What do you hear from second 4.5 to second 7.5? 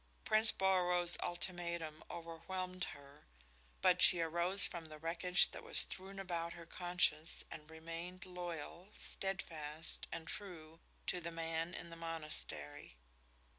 from the wreckage that was strewn about her conscience